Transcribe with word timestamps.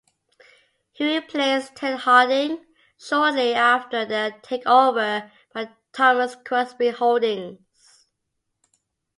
He 0.93 1.13
replaced 1.19 1.75
Ted 1.75 1.99
Harding, 1.99 2.65
shortly 2.99 3.53
after 3.53 4.03
the 4.03 4.33
takeover 4.41 5.29
by 5.53 5.69
Thomas 5.93 6.33
Crosbie 6.43 6.89
Holdings. 6.89 8.07